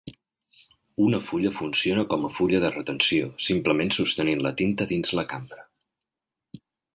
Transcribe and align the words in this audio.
Una 1.07 1.17
fulla 1.25 1.51
funciona 1.57 2.05
com 2.13 2.25
a 2.29 2.31
fulla 2.37 2.61
de 2.63 2.71
retenció, 2.77 3.27
simplement 3.49 3.93
sostenint 3.99 4.43
la 4.47 4.53
tinta 4.63 4.89
dins 4.95 5.13
de 5.13 5.21
la 5.21 5.27
cambra. 5.35 5.63